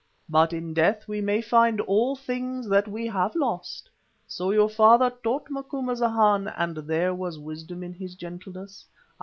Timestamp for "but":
0.27-0.51